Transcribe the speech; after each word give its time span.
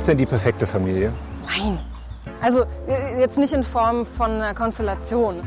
Gibt 0.00 0.08
es 0.08 0.12
denn 0.12 0.16
die 0.16 0.24
perfekte 0.24 0.66
Familie? 0.66 1.12
Nein. 1.46 1.78
Also 2.40 2.62
äh, 2.88 3.20
jetzt 3.20 3.36
nicht 3.36 3.52
in 3.52 3.62
Form 3.62 4.06
von 4.06 4.30
einer 4.30 4.54
Konstellation. 4.54 5.42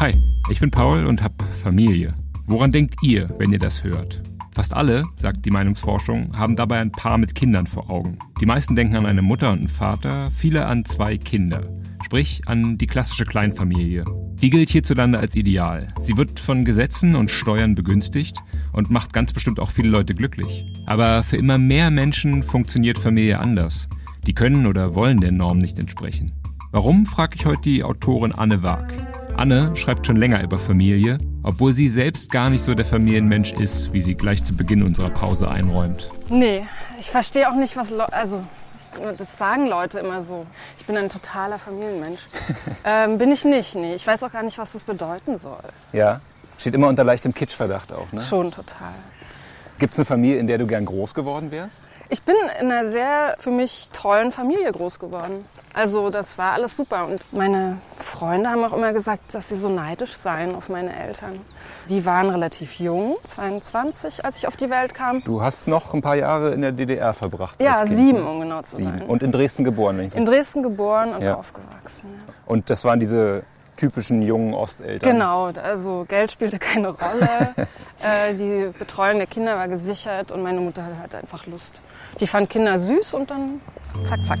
Hi, 0.00 0.20
ich 0.50 0.58
bin 0.58 0.72
Paul 0.72 1.06
und 1.06 1.22
habe 1.22 1.34
Familie. 1.62 2.12
Woran 2.48 2.72
denkt 2.72 2.96
ihr, 3.04 3.32
wenn 3.38 3.52
ihr 3.52 3.60
das 3.60 3.84
hört? 3.84 4.20
Fast 4.52 4.74
alle, 4.74 5.04
sagt 5.14 5.46
die 5.46 5.52
Meinungsforschung, 5.52 6.36
haben 6.36 6.56
dabei 6.56 6.80
ein 6.80 6.90
Paar 6.90 7.18
mit 7.18 7.36
Kindern 7.36 7.68
vor 7.68 7.88
Augen. 7.88 8.18
Die 8.40 8.46
meisten 8.46 8.74
denken 8.74 8.96
an 8.96 9.06
eine 9.06 9.22
Mutter 9.22 9.52
und 9.52 9.58
einen 9.58 9.68
Vater, 9.68 10.32
viele 10.32 10.66
an 10.66 10.84
zwei 10.84 11.16
Kinder. 11.18 11.66
Sprich 12.04 12.42
an 12.46 12.78
die 12.78 12.88
klassische 12.88 13.26
Kleinfamilie. 13.26 14.04
Die 14.42 14.48
gilt 14.48 14.70
hierzulande 14.70 15.18
als 15.18 15.36
ideal. 15.36 15.88
Sie 15.98 16.16
wird 16.16 16.40
von 16.40 16.64
Gesetzen 16.64 17.14
und 17.14 17.30
Steuern 17.30 17.74
begünstigt 17.74 18.38
und 18.72 18.90
macht 18.90 19.12
ganz 19.12 19.34
bestimmt 19.34 19.60
auch 19.60 19.68
viele 19.68 19.90
Leute 19.90 20.14
glücklich. 20.14 20.64
Aber 20.86 21.22
für 21.22 21.36
immer 21.36 21.58
mehr 21.58 21.90
Menschen 21.90 22.42
funktioniert 22.42 22.98
Familie 22.98 23.38
anders. 23.38 23.90
Die 24.26 24.32
können 24.32 24.66
oder 24.66 24.94
wollen 24.94 25.20
der 25.20 25.32
Norm 25.32 25.58
nicht 25.58 25.78
entsprechen. 25.78 26.32
Warum, 26.72 27.04
frage 27.04 27.36
ich 27.36 27.44
heute 27.44 27.62
die 27.62 27.84
Autorin 27.84 28.32
Anne 28.32 28.62
Waag. 28.62 28.94
Anne 29.36 29.76
schreibt 29.76 30.06
schon 30.06 30.16
länger 30.16 30.42
über 30.42 30.56
Familie, 30.56 31.18
obwohl 31.42 31.74
sie 31.74 31.88
selbst 31.88 32.30
gar 32.30 32.48
nicht 32.48 32.62
so 32.62 32.74
der 32.74 32.86
Familienmensch 32.86 33.52
ist, 33.52 33.92
wie 33.92 34.00
sie 34.00 34.14
gleich 34.14 34.42
zu 34.42 34.54
Beginn 34.54 34.82
unserer 34.82 35.10
Pause 35.10 35.50
einräumt. 35.50 36.10
Nee, 36.30 36.62
ich 36.98 37.10
verstehe 37.10 37.50
auch 37.50 37.56
nicht, 37.56 37.76
was 37.76 37.90
Leute, 37.90 38.12
also 38.12 38.40
das 39.16 39.38
sagen 39.38 39.66
Leute 39.66 39.98
immer 39.98 40.22
so. 40.22 40.46
Ich 40.78 40.86
bin 40.86 40.96
ein 40.96 41.08
totaler 41.08 41.58
Familienmensch. 41.58 42.26
ähm, 42.84 43.18
bin 43.18 43.30
ich 43.32 43.44
nicht, 43.44 43.74
nee. 43.74 43.94
Ich 43.94 44.06
weiß 44.06 44.22
auch 44.24 44.32
gar 44.32 44.42
nicht, 44.42 44.58
was 44.58 44.72
das 44.72 44.84
bedeuten 44.84 45.38
soll. 45.38 45.62
Ja, 45.92 46.20
steht 46.58 46.74
immer 46.74 46.88
unter 46.88 47.04
leichtem 47.04 47.34
Kitschverdacht 47.34 47.92
auch, 47.92 48.10
ne? 48.12 48.22
Schon 48.22 48.50
total. 48.50 48.94
Gibt 49.80 49.94
es 49.94 49.98
eine 49.98 50.04
Familie, 50.04 50.36
in 50.38 50.46
der 50.46 50.58
du 50.58 50.66
gern 50.66 50.84
groß 50.84 51.14
geworden 51.14 51.50
wärst? 51.50 51.88
Ich 52.10 52.22
bin 52.22 52.34
in 52.60 52.70
einer 52.70 52.88
sehr 52.90 53.36
für 53.38 53.50
mich 53.50 53.88
tollen 53.94 54.30
Familie 54.30 54.70
groß 54.70 54.98
geworden. 54.98 55.46
Also 55.72 56.10
das 56.10 56.36
war 56.36 56.52
alles 56.52 56.76
super. 56.76 57.06
Und 57.06 57.20
meine 57.32 57.78
Freunde 57.98 58.50
haben 58.50 58.62
auch 58.62 58.74
immer 58.76 58.92
gesagt, 58.92 59.34
dass 59.34 59.48
sie 59.48 59.56
so 59.56 59.70
neidisch 59.70 60.12
seien 60.12 60.54
auf 60.54 60.68
meine 60.68 60.94
Eltern. 60.94 61.40
Die 61.88 62.04
waren 62.04 62.28
relativ 62.28 62.78
jung, 62.78 63.16
22, 63.24 64.22
als 64.22 64.36
ich 64.36 64.46
auf 64.46 64.56
die 64.56 64.68
Welt 64.68 64.92
kam. 64.92 65.24
Du 65.24 65.40
hast 65.40 65.66
noch 65.66 65.94
ein 65.94 66.02
paar 66.02 66.16
Jahre 66.16 66.50
in 66.50 66.60
der 66.60 66.72
DDR 66.72 67.14
verbracht. 67.14 67.62
Ja, 67.62 67.86
sieben, 67.86 68.18
ne? 68.22 68.28
um 68.28 68.40
genau 68.40 68.60
zu 68.60 68.76
Sieben. 68.76 68.98
sein. 68.98 69.06
Und 69.08 69.22
in 69.22 69.32
Dresden 69.32 69.64
geboren, 69.64 69.96
wenn 69.96 70.06
ich 70.08 70.14
In 70.14 70.26
Dresden 70.26 70.62
geboren 70.62 71.14
und 71.14 71.22
Ja. 71.22 71.36
aufgewachsen. 71.36 72.10
Ja. 72.14 72.34
Und 72.44 72.68
das 72.68 72.84
waren 72.84 73.00
diese 73.00 73.44
typischen 73.80 74.22
jungen 74.22 74.52
Osteltern. 74.52 75.10
Genau, 75.10 75.46
also 75.46 76.04
Geld 76.06 76.30
spielte 76.30 76.58
keine 76.58 76.88
Rolle. 76.88 77.54
äh, 77.56 78.34
die 78.34 78.78
Betreuung 78.78 79.18
der 79.18 79.26
Kinder 79.26 79.56
war 79.56 79.68
gesichert 79.68 80.30
und 80.30 80.42
meine 80.42 80.60
Mutter 80.60 80.84
hatte 81.02 81.18
einfach 81.18 81.46
Lust. 81.46 81.82
Die 82.20 82.26
fand 82.26 82.50
Kinder 82.50 82.78
süß 82.78 83.14
und 83.14 83.30
dann 83.30 83.60
zack, 84.04 84.24
zack. 84.24 84.40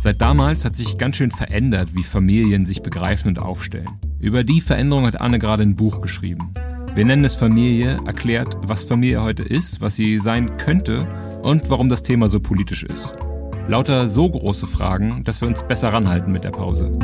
Seit 0.00 0.20
damals 0.20 0.64
hat 0.64 0.76
sich 0.76 0.98
ganz 0.98 1.16
schön 1.16 1.30
verändert, 1.30 1.94
wie 1.94 2.02
Familien 2.02 2.66
sich 2.66 2.82
begreifen 2.82 3.28
und 3.28 3.38
aufstellen. 3.38 3.98
Über 4.20 4.44
die 4.44 4.60
Veränderung 4.60 5.06
hat 5.06 5.20
Anne 5.20 5.38
gerade 5.38 5.62
ein 5.62 5.76
Buch 5.76 6.00
geschrieben. 6.00 6.54
Wir 6.94 7.04
nennen 7.04 7.24
es 7.24 7.34
Familie, 7.34 8.00
erklärt, 8.06 8.56
was 8.62 8.84
Familie 8.84 9.22
heute 9.22 9.42
ist, 9.42 9.80
was 9.80 9.94
sie 9.94 10.18
sein 10.18 10.56
könnte 10.56 11.06
und 11.42 11.70
warum 11.70 11.88
das 11.88 12.02
Thema 12.02 12.28
so 12.28 12.40
politisch 12.40 12.82
ist. 12.82 13.14
Lauter 13.68 14.08
so 14.08 14.28
große 14.28 14.66
Fragen, 14.66 15.24
dass 15.24 15.40
wir 15.40 15.48
uns 15.48 15.62
besser 15.62 15.92
ranhalten 15.92 16.32
mit 16.32 16.42
der 16.42 16.50
Pause. 16.50 16.98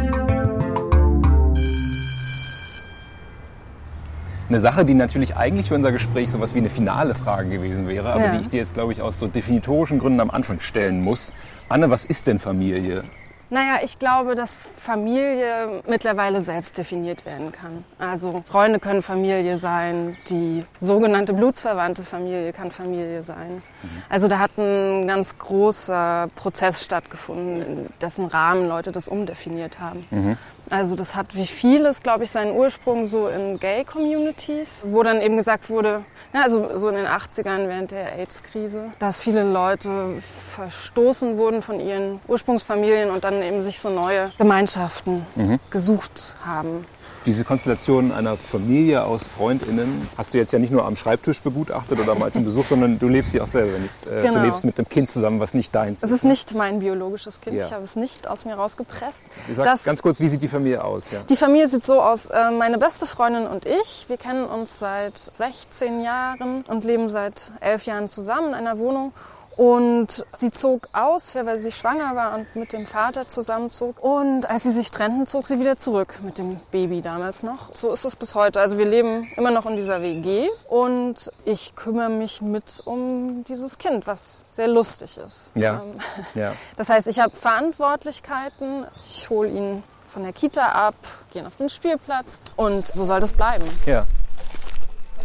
Eine 4.48 4.60
Sache, 4.60 4.84
die 4.84 4.92
natürlich 4.92 5.36
eigentlich 5.36 5.68
für 5.68 5.74
unser 5.74 5.90
Gespräch 5.90 6.30
sowas 6.30 6.54
wie 6.54 6.58
eine 6.58 6.68
finale 6.68 7.14
Frage 7.14 7.48
gewesen 7.48 7.88
wäre, 7.88 8.12
aber 8.12 8.26
Ja. 8.26 8.32
die 8.34 8.42
ich 8.42 8.50
dir 8.50 8.58
jetzt, 8.58 8.74
glaube 8.74 8.92
ich, 8.92 9.00
aus 9.00 9.18
so 9.18 9.26
definitorischen 9.26 9.98
Gründen 9.98 10.20
am 10.20 10.30
Anfang 10.30 10.60
stellen 10.60 11.00
muss. 11.00 11.32
Anne, 11.70 11.88
was 11.90 12.04
ist 12.04 12.26
denn 12.26 12.38
Familie? 12.38 13.04
Naja, 13.50 13.80
ich 13.82 13.98
glaube, 13.98 14.34
dass 14.34 14.70
Familie 14.76 15.82
mittlerweile 15.86 16.40
selbst 16.40 16.78
definiert 16.78 17.26
werden 17.26 17.52
kann. 17.52 17.84
Also 17.98 18.42
Freunde 18.46 18.78
können 18.78 19.02
Familie 19.02 19.56
sein, 19.56 20.16
die 20.28 20.64
sogenannte 20.80 21.34
blutsverwandte 21.34 22.02
Familie 22.02 22.52
kann 22.52 22.70
Familie 22.70 23.22
sein. 23.22 23.62
Also 24.08 24.28
da 24.28 24.38
hat 24.38 24.56
ein 24.58 25.06
ganz 25.06 25.38
großer 25.38 26.28
Prozess 26.34 26.82
stattgefunden, 26.84 27.62
in 27.62 27.88
dessen 28.00 28.26
Rahmen 28.26 28.68
Leute 28.68 28.92
das 28.92 29.08
umdefiniert 29.08 29.78
haben. 29.78 30.36
Also 30.70 30.96
das 30.96 31.14
hat 31.14 31.36
wie 31.36 31.46
vieles, 31.46 32.02
glaube 32.02 32.24
ich, 32.24 32.30
seinen 32.30 32.56
Ursprung 32.56 33.04
so 33.04 33.28
in 33.28 33.60
Gay-Communities, 33.60 34.86
wo 34.88 35.02
dann 35.02 35.20
eben 35.20 35.36
gesagt 35.36 35.68
wurde, 35.68 36.04
ja, 36.32 36.42
also 36.42 36.78
so 36.78 36.88
in 36.88 36.96
den 36.96 37.06
80ern 37.06 37.68
während 37.68 37.90
der 37.90 38.14
AIDS-Krise, 38.18 38.90
dass 38.98 39.20
viele 39.20 39.44
Leute 39.44 40.14
verstoßen 40.54 41.36
wurden 41.36 41.60
von 41.60 41.80
ihren 41.80 42.20
Ursprungsfamilien 42.26 43.10
und 43.10 43.24
dann 43.24 43.33
eben 43.42 43.62
sich 43.62 43.80
so 43.80 43.90
neue 43.90 44.30
Gemeinschaften 44.38 45.24
gesucht 45.70 46.34
haben. 46.44 46.86
Diese 47.26 47.42
Konstellation 47.42 48.12
einer 48.12 48.36
Familie 48.36 49.02
aus 49.04 49.26
FreundInnen 49.26 50.08
hast 50.18 50.34
du 50.34 50.38
jetzt 50.38 50.52
ja 50.52 50.58
nicht 50.58 50.70
nur 50.70 50.84
am 50.84 50.94
Schreibtisch 50.94 51.40
begutachtet 51.40 51.98
oder 51.98 52.14
mal 52.14 52.30
zum 52.30 52.44
Besuch, 52.50 52.66
sondern 52.66 52.98
du 52.98 53.08
lebst 53.08 53.32
sie 53.32 53.40
auch 53.40 53.46
selber. 53.46 53.78
Äh, 53.78 54.20
Genau. 54.22 54.40
Du 54.40 54.44
lebst 54.44 54.62
mit 54.66 54.76
einem 54.78 54.90
Kind 54.90 55.10
zusammen, 55.10 55.40
was 55.40 55.54
nicht 55.54 55.74
deins 55.74 56.02
Es 56.02 56.10
ist 56.10 56.24
nicht 56.24 56.54
mein 56.54 56.80
biologisches 56.80 57.40
Kind, 57.40 57.56
Ja. 57.56 57.64
ich 57.66 57.72
habe 57.72 57.82
es 57.82 57.96
nicht 57.96 58.28
aus 58.28 58.44
mir 58.44 58.56
rausgepresst. 58.56 59.24
Sag 59.56 59.84
ganz 59.84 60.02
kurz, 60.02 60.20
wie 60.20 60.28
sieht 60.28 60.42
die 60.42 60.48
Familie 60.48 60.84
aus? 60.84 61.12
Ja. 61.12 61.20
Die 61.26 61.36
Familie 61.36 61.66
sieht 61.70 61.82
so 61.82 62.02
aus. 62.02 62.26
äh, 62.26 62.50
Meine 62.50 62.76
beste 62.76 63.06
Freundin 63.06 63.46
und 63.46 63.64
ich, 63.64 64.04
wir 64.08 64.18
kennen 64.18 64.44
uns 64.44 64.78
seit 64.78 65.16
16 65.16 66.02
Jahren 66.02 66.62
und 66.68 66.84
leben 66.84 67.08
seit 67.08 67.52
11 67.60 67.86
Jahren 67.86 68.06
zusammen 68.06 68.48
in 68.48 68.54
einer 68.54 68.78
Wohnung. 68.78 69.12
Und 69.56 70.24
sie 70.34 70.50
zog 70.50 70.88
aus, 70.92 71.34
weil 71.36 71.58
sie 71.58 71.70
schwanger 71.72 72.16
war 72.16 72.34
und 72.34 72.56
mit 72.56 72.72
dem 72.72 72.86
Vater 72.86 73.28
zusammenzog. 73.28 74.02
Und 74.02 74.48
als 74.50 74.64
sie 74.64 74.72
sich 74.72 74.90
trennten, 74.90 75.26
zog 75.26 75.46
sie 75.46 75.60
wieder 75.60 75.76
zurück 75.76 76.18
mit 76.22 76.38
dem 76.38 76.60
Baby 76.72 77.02
damals 77.02 77.42
noch. 77.42 77.70
So 77.74 77.92
ist 77.92 78.04
es 78.04 78.16
bis 78.16 78.34
heute. 78.34 78.60
Also 78.60 78.78
wir 78.78 78.86
leben 78.86 79.28
immer 79.36 79.50
noch 79.52 79.66
in 79.66 79.76
dieser 79.76 80.02
WG 80.02 80.48
und 80.68 81.30
ich 81.44 81.76
kümmere 81.76 82.10
mich 82.10 82.42
mit 82.42 82.82
um 82.84 83.44
dieses 83.44 83.78
Kind, 83.78 84.06
was 84.06 84.42
sehr 84.50 84.68
lustig 84.68 85.18
ist. 85.18 85.52
Ja. 85.54 85.82
Ähm, 85.84 86.00
Ja. 86.34 86.52
das 86.76 86.88
heißt, 86.88 87.06
ich 87.06 87.20
habe 87.20 87.34
Verantwortlichkeiten. 87.36 88.86
Ich 89.04 89.30
hole 89.30 89.48
ihn 89.48 89.82
von 90.08 90.22
der 90.24 90.32
Kita 90.32 90.62
ab, 90.66 90.94
gehe 91.32 91.46
auf 91.46 91.56
den 91.56 91.68
Spielplatz 91.68 92.40
und 92.56 92.88
so 92.88 93.04
soll 93.04 93.20
das 93.20 93.32
bleiben. 93.32 93.64
ja. 93.86 94.06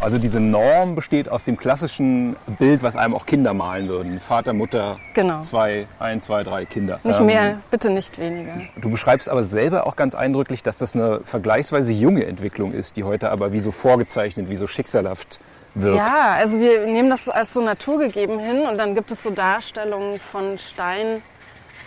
Also 0.02 0.16
diese 0.16 0.40
Norm 0.40 0.94
besteht 0.94 1.28
aus 1.28 1.44
dem 1.44 1.58
klassischen 1.58 2.34
Bild, 2.58 2.82
was 2.82 2.96
einem 2.96 3.14
auch 3.14 3.26
Kinder 3.26 3.52
malen 3.52 3.86
würden. 3.88 4.18
Vater, 4.18 4.54
Mutter, 4.54 4.98
Genau. 5.12 5.42
zwei, 5.42 5.86
ein, 5.98 6.22
zwei, 6.22 6.42
drei 6.42 6.64
Kinder. 6.64 7.00
Nicht 7.04 7.20
Ähm, 7.20 7.26
mehr, 7.26 7.58
bitte 7.70 7.90
nicht 7.90 8.18
weniger. 8.18 8.62
Du 8.80 8.90
beschreibst 8.90 9.28
aber 9.28 9.44
selber 9.44 9.86
auch 9.86 9.96
ganz 9.96 10.14
eindrücklich, 10.14 10.62
dass 10.62 10.78
das 10.78 10.94
eine 10.94 11.20
vergleichsweise 11.24 11.92
junge 11.92 12.24
Entwicklung 12.24 12.72
ist, 12.72 12.96
die 12.96 13.04
heute 13.04 13.30
aber 13.30 13.52
wie 13.52 13.60
so 13.60 13.72
vorgezeichnet, 13.72 14.48
wie 14.48 14.56
so 14.56 14.66
schicksalhaft 14.66 15.38
wirkt. 15.74 15.98
Ja, 15.98 16.32
also 16.38 16.58
wir 16.58 16.86
nehmen 16.86 17.10
das 17.10 17.28
als 17.28 17.52
so 17.52 17.60
naturgegeben 17.60 18.38
hin 18.38 18.62
und 18.66 18.78
dann 18.78 18.94
gibt 18.94 19.10
es 19.10 19.22
so 19.22 19.28
Darstellungen 19.30 20.18
von 20.18 20.56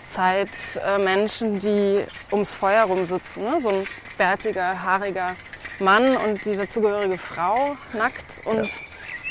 Steinzeitmenschen, 0.06 1.60
die 1.60 2.02
ums 2.32 2.54
Feuer 2.54 2.84
rumsitzen. 2.84 3.44
Ne? 3.44 3.60
So 3.60 3.70
ein 3.70 3.84
bärtiger, 4.20 4.84
haariger 4.84 5.32
Mann 5.80 6.16
und 6.18 6.46
die 6.46 6.56
dazugehörige 6.56 7.18
Frau 7.18 7.76
nackt 7.94 8.42
und 8.46 8.70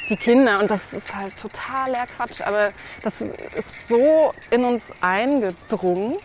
die 0.09 0.17
Kinder. 0.17 0.61
Und 0.61 0.71
das 0.71 0.93
ist 0.93 1.15
halt 1.15 1.37
totaler 1.39 2.07
Quatsch. 2.17 2.41
Aber 2.43 2.71
das 3.03 3.23
ist 3.57 3.89
so 3.89 4.33
in 4.51 4.65
uns 4.65 4.93
eingedrungen, 5.01 6.17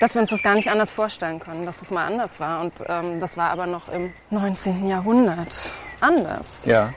dass 0.00 0.14
wir 0.14 0.20
uns 0.20 0.30
das 0.30 0.42
gar 0.42 0.54
nicht 0.54 0.70
anders 0.70 0.92
vorstellen 0.92 1.40
können, 1.40 1.66
dass 1.66 1.82
es 1.82 1.90
mal 1.90 2.06
anders 2.06 2.40
war. 2.40 2.60
Und 2.60 2.72
ähm, 2.88 3.20
das 3.20 3.36
war 3.36 3.50
aber 3.50 3.66
noch 3.66 3.88
im 3.88 4.12
19. 4.30 4.88
Jahrhundert 4.88 5.72
anders. 6.00 6.64
Ja. 6.64 6.92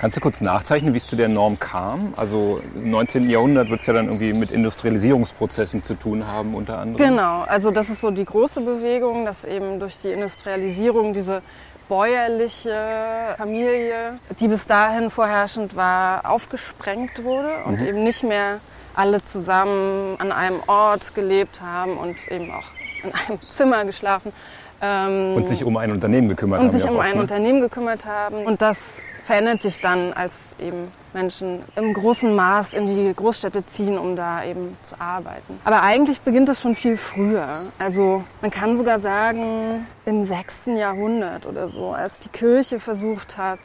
Kannst 0.00 0.16
du 0.16 0.22
kurz 0.22 0.40
nachzeichnen, 0.40 0.94
wie 0.94 0.96
es 0.96 1.06
zu 1.08 1.14
der 1.14 1.28
Norm 1.28 1.58
kam? 1.58 2.14
Also 2.16 2.62
im 2.74 2.90
19. 2.90 3.28
Jahrhundert 3.28 3.68
wird 3.68 3.80
es 3.80 3.86
ja 3.86 3.92
dann 3.92 4.06
irgendwie 4.06 4.32
mit 4.32 4.50
Industrialisierungsprozessen 4.50 5.82
zu 5.82 5.92
tun 5.92 6.26
haben 6.26 6.54
unter 6.54 6.78
anderem. 6.78 7.06
Genau, 7.06 7.42
also 7.42 7.70
das 7.70 7.90
ist 7.90 8.00
so 8.00 8.10
die 8.10 8.24
große 8.24 8.62
Bewegung, 8.62 9.26
dass 9.26 9.44
eben 9.44 9.78
durch 9.78 9.98
die 9.98 10.08
Industrialisierung 10.08 11.12
diese 11.12 11.42
bäuerliche 11.90 13.34
Familie, 13.36 14.18
die 14.38 14.46
bis 14.46 14.68
dahin 14.68 15.10
vorherrschend 15.10 15.74
war, 15.74 16.30
aufgesprengt 16.30 17.24
wurde 17.24 17.64
und 17.64 17.82
eben 17.82 18.04
nicht 18.04 18.22
mehr 18.22 18.60
alle 18.94 19.22
zusammen 19.22 20.14
an 20.20 20.30
einem 20.30 20.60
Ort 20.68 21.16
gelebt 21.16 21.60
haben 21.60 21.98
und 21.98 22.16
eben 22.30 22.52
auch 22.52 22.68
in 23.02 23.12
einem 23.12 23.40
Zimmer 23.50 23.84
geschlafen. 23.84 24.32
Ähm, 24.82 25.34
Und 25.36 25.48
sich 25.48 25.64
um 25.64 25.76
ein 25.76 25.92
Unternehmen 25.92 26.28
gekümmert 26.28 26.60
und 26.60 26.66
haben. 26.66 26.72
sich 26.72 26.84
ja 26.84 26.90
um 26.90 26.96
oft, 26.96 27.06
ein 27.06 27.14
ne? 27.16 27.20
Unternehmen 27.20 27.60
gekümmert 27.60 28.06
haben. 28.06 28.46
Und 28.46 28.62
das 28.62 29.02
verändert 29.26 29.60
sich 29.60 29.80
dann, 29.80 30.12
als 30.12 30.56
eben 30.58 30.88
Menschen 31.12 31.60
im 31.76 31.92
großen 31.92 32.34
Maß 32.34 32.74
in 32.74 32.86
die 32.86 33.14
Großstädte 33.14 33.62
ziehen, 33.62 33.98
um 33.98 34.16
da 34.16 34.42
eben 34.44 34.76
zu 34.82 35.00
arbeiten. 35.00 35.60
Aber 35.64 35.82
eigentlich 35.82 36.20
beginnt 36.22 36.48
das 36.48 36.60
schon 36.60 36.74
viel 36.74 36.96
früher. 36.96 37.60
Also 37.78 38.24
man 38.40 38.50
kann 38.50 38.76
sogar 38.76 39.00
sagen, 39.00 39.86
im 40.06 40.24
6. 40.24 40.66
Jahrhundert 40.76 41.46
oder 41.46 41.68
so, 41.68 41.90
als 41.90 42.20
die 42.20 42.28
Kirche 42.30 42.80
versucht 42.80 43.38
hat, 43.38 43.60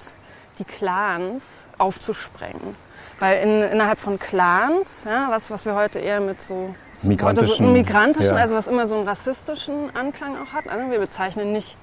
die 0.59 0.65
Clans 0.65 1.67
aufzusprengen. 1.77 2.75
Weil 3.19 3.47
in, 3.47 3.61
innerhalb 3.71 3.99
von 3.99 4.19
Clans, 4.19 5.05
ja, 5.05 5.27
was, 5.29 5.49
was 5.49 5.65
wir 5.65 5.75
heute 5.75 5.99
eher 5.99 6.19
mit 6.19 6.41
so 6.41 6.75
Migrantischen, 7.03 7.65
so, 7.67 7.71
migrantischen 7.71 8.35
ja. 8.35 8.41
also 8.41 8.55
was 8.55 8.67
immer 8.67 8.87
so 8.87 8.95
einen 8.95 9.07
rassistischen 9.07 9.95
Anklang 9.95 10.35
auch 10.37 10.53
hat. 10.53 10.67
Also 10.69 10.89
wir 10.91 10.99
bezeichnen 10.99 11.51
nicht 11.51 11.77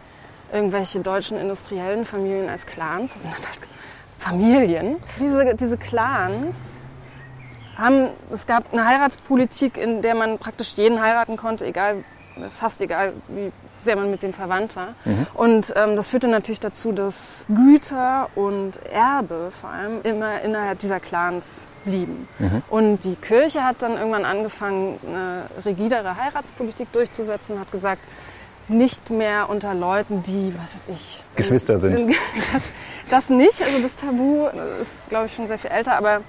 irgendwelche 0.52 1.00
deutschen 1.00 1.38
industriellen 1.38 2.04
Familien 2.04 2.48
als 2.48 2.66
Clans, 2.66 3.14
das 3.14 3.22
sind 3.22 3.34
halt 3.34 3.68
Familien. 4.18 4.96
Diese, 5.18 5.54
diese 5.54 5.76
Clans 5.76 6.56
haben, 7.76 8.08
es 8.30 8.46
gab 8.46 8.72
eine 8.72 8.86
Heiratspolitik, 8.86 9.76
in 9.76 10.02
der 10.02 10.14
man 10.14 10.38
praktisch 10.38 10.74
jeden 10.74 11.00
heiraten 11.00 11.36
konnte, 11.36 11.66
egal, 11.66 12.04
fast 12.50 12.80
egal, 12.80 13.12
wie 13.28 13.52
sehr 13.78 13.96
man 13.96 14.10
mit 14.10 14.22
dem 14.22 14.32
verwandt 14.32 14.76
war. 14.76 14.94
Und 15.34 15.72
ähm, 15.76 15.96
das 15.96 16.10
führte 16.10 16.28
natürlich 16.28 16.60
dazu, 16.60 16.92
dass 16.92 17.44
Güter 17.48 18.28
und 18.34 18.78
Erbe 18.92 19.50
vor 19.58 19.70
allem 19.70 20.02
immer 20.02 20.40
innerhalb 20.42 20.78
dieser 20.78 21.00
Clans 21.00 21.66
blieben. 21.84 22.28
Und 22.68 23.04
die 23.04 23.16
Kirche 23.16 23.64
hat 23.64 23.82
dann 23.82 23.96
irgendwann 23.96 24.24
angefangen, 24.24 24.98
eine 25.06 25.44
rigidere 25.64 26.16
Heiratspolitik 26.16 26.92
durchzusetzen, 26.92 27.58
hat 27.58 27.70
gesagt, 27.70 28.02
nicht 28.68 29.10
mehr 29.10 29.48
unter 29.50 29.74
Leuten, 29.74 30.22
die, 30.22 30.52
was 30.60 30.74
weiß 30.74 30.88
ich, 30.90 31.24
Geschwister 31.36 31.78
sind. 31.78 32.14
Das, 32.52 32.62
das 33.10 33.28
nicht, 33.28 33.60
also 33.60 33.82
das 33.82 33.96
Tabu 33.96 34.46
ist, 34.80 35.08
glaube 35.08 35.26
ich, 35.26 35.34
schon 35.34 35.46
sehr 35.46 35.58
viel 35.58 35.70
älter, 35.70 35.96
aber 35.96 36.20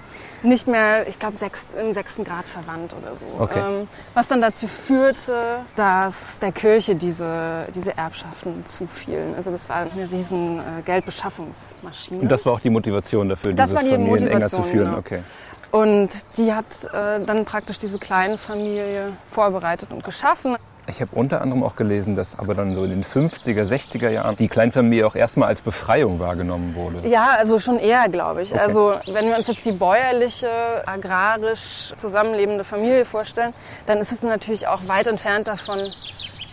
nicht 0.44 0.68
mehr, 0.68 1.08
ich 1.08 1.18
glaube, 1.18 1.36
sechs, 1.36 1.68
im 1.80 1.92
sechsten 1.92 2.24
Grad 2.24 2.44
verwandt 2.44 2.94
oder 2.94 3.16
so. 3.16 3.26
Okay. 3.38 3.58
Ähm, 3.58 3.88
was 4.14 4.28
dann 4.28 4.40
dazu 4.40 4.68
führte, 4.68 5.60
dass 5.76 6.38
der 6.38 6.52
Kirche 6.52 6.94
diese, 6.94 7.66
diese 7.74 7.96
Erbschaften 7.96 8.64
zufielen. 8.66 9.34
Also 9.36 9.50
das 9.50 9.68
war 9.68 9.76
eine 9.76 10.10
riesen 10.10 10.58
äh, 10.60 10.82
Geldbeschaffungsmaschine. 10.84 12.20
Und 12.20 12.28
das 12.28 12.44
war 12.46 12.52
auch 12.52 12.60
die 12.60 12.70
Motivation 12.70 13.28
dafür, 13.28 13.52
Das 13.52 13.70
diese 13.70 13.82
die 13.82 13.90
Familien 13.90 14.28
enger 14.28 14.48
zu 14.48 14.62
führen. 14.62 14.86
genau. 14.86 14.98
Okay. 14.98 15.22
Und 15.70 16.10
die 16.36 16.52
hat 16.52 16.84
äh, 16.92 17.24
dann 17.24 17.44
praktisch 17.44 17.78
diese 17.80 17.98
kleine 17.98 18.38
Familie 18.38 19.10
vorbereitet 19.24 19.90
und 19.90 20.04
geschaffen. 20.04 20.56
Ich 20.86 21.00
habe 21.00 21.10
unter 21.14 21.40
anderem 21.40 21.62
auch 21.62 21.76
gelesen, 21.76 22.14
dass 22.14 22.38
aber 22.38 22.54
dann 22.54 22.74
so 22.74 22.84
in 22.84 22.90
den 22.90 23.04
50er, 23.04 23.64
60er 23.64 24.10
Jahren 24.10 24.36
die 24.36 24.48
Kleinfamilie 24.48 25.06
auch 25.06 25.14
erstmal 25.14 25.48
als 25.48 25.62
Befreiung 25.62 26.18
wahrgenommen 26.18 26.74
wurde. 26.74 27.08
Ja, 27.08 27.36
also 27.38 27.58
schon 27.58 27.78
eher, 27.78 28.08
glaube 28.08 28.42
ich. 28.42 28.52
Okay. 28.52 28.60
Also 28.60 28.94
wenn 29.12 29.26
wir 29.28 29.36
uns 29.36 29.46
jetzt 29.46 29.64
die 29.64 29.72
bäuerliche, 29.72 30.48
agrarisch 30.86 31.92
zusammenlebende 31.94 32.64
Familie 32.64 33.04
vorstellen, 33.04 33.54
dann 33.86 33.98
ist 33.98 34.12
es 34.12 34.22
natürlich 34.22 34.68
auch 34.68 34.86
weit 34.86 35.06
entfernt 35.06 35.46
davon, 35.46 35.90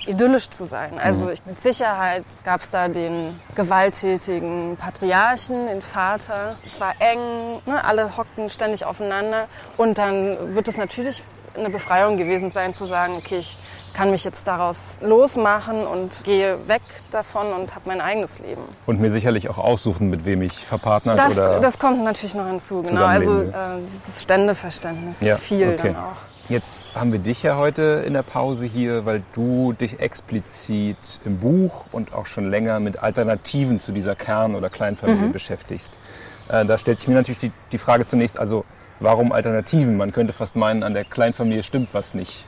idyllisch 0.07 0.49
zu 0.49 0.65
sein. 0.65 0.97
Also 0.97 1.29
ich, 1.29 1.45
mit 1.45 1.61
Sicherheit 1.61 2.23
gab 2.43 2.61
es 2.61 2.71
da 2.71 2.87
den 2.87 3.39
gewalttätigen 3.55 4.77
Patriarchen, 4.77 5.67
den 5.67 5.81
Vater. 5.81 6.55
Es 6.65 6.79
war 6.79 6.93
eng, 6.99 7.61
ne? 7.65 7.83
alle 7.83 8.17
hockten 8.17 8.49
ständig 8.49 8.85
aufeinander. 8.85 9.47
Und 9.77 9.97
dann 9.97 10.55
wird 10.55 10.67
es 10.67 10.77
natürlich 10.77 11.23
eine 11.55 11.69
Befreiung 11.69 12.17
gewesen 12.17 12.49
sein, 12.49 12.73
zu 12.73 12.85
sagen, 12.85 13.15
okay, 13.17 13.39
ich 13.39 13.57
kann 13.93 14.11
mich 14.11 14.23
jetzt 14.23 14.47
daraus 14.47 14.99
losmachen 15.01 15.85
und 15.85 16.23
gehe 16.23 16.57
weg 16.67 16.81
davon 17.11 17.53
und 17.53 17.75
habe 17.75 17.85
mein 17.87 18.01
eigenes 18.01 18.39
Leben. 18.39 18.61
Und 18.85 18.99
mir 18.99 19.11
sicherlich 19.11 19.49
auch 19.49 19.57
aussuchen, 19.57 20.09
mit 20.09 20.25
wem 20.25 20.41
ich 20.41 20.53
verpartnert 20.53 21.19
Das, 21.19 21.33
oder. 21.33 21.59
das 21.59 21.77
kommt 21.79 22.03
natürlich 22.03 22.35
noch 22.35 22.47
hinzu, 22.47 22.83
genau. 22.83 23.03
Also 23.05 23.41
äh, 23.41 23.51
dieses 23.85 24.21
Ständeverständnis 24.21 25.21
Ja, 25.21 25.35
viel 25.37 25.69
okay. 25.69 25.77
dann 25.93 25.95
auch. 25.97 26.15
Jetzt 26.49 26.89
haben 26.95 27.11
wir 27.13 27.19
dich 27.19 27.43
ja 27.43 27.55
heute 27.55 28.03
in 28.05 28.13
der 28.13 28.23
Pause 28.23 28.65
hier, 28.65 29.05
weil 29.05 29.23
du 29.33 29.71
dich 29.73 29.99
explizit 29.99 30.97
im 31.23 31.39
Buch 31.39 31.85
und 31.91 32.13
auch 32.13 32.25
schon 32.25 32.49
länger 32.49 32.79
mit 32.79 33.01
Alternativen 33.01 33.79
zu 33.79 33.91
dieser 33.91 34.15
Kern- 34.15 34.55
oder 34.55 34.69
Kleinfamilie 34.69 35.27
Mhm. 35.27 35.31
beschäftigst. 35.31 35.99
Äh, 36.49 36.65
da 36.65 36.77
stellt 36.77 36.99
sich 36.99 37.07
mir 37.07 37.15
natürlich 37.15 37.39
die, 37.39 37.51
die 37.71 37.77
Frage 37.77 38.05
zunächst, 38.05 38.37
also 38.39 38.65
warum 38.99 39.31
Alternativen? 39.31 39.95
Man 39.97 40.11
könnte 40.11 40.33
fast 40.33 40.55
meinen, 40.55 40.83
an 40.83 40.93
der 40.93 41.05
Kleinfamilie 41.05 41.63
stimmt 41.63 41.89
was 41.93 42.13
nicht. 42.13 42.45